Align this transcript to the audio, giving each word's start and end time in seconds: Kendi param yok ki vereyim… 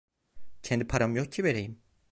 Kendi 0.63 0.87
param 0.87 1.15
yok 1.15 1.31
ki 1.31 1.43
vereyim… 1.43 1.79